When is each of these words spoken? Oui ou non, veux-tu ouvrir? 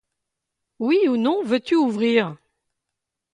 Oui 0.79 1.07
ou 1.07 1.15
non, 1.15 1.43
veux-tu 1.43 1.75
ouvrir? 1.75 2.35